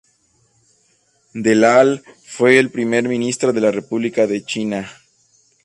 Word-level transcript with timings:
Del 1.35 1.63
al 1.63 2.01
fue 2.25 2.67
Primer 2.69 3.07
ministro 3.07 3.53
de 3.53 3.61
la 3.61 3.69
República 3.69 4.25
de 4.25 4.43
China. 4.43 4.91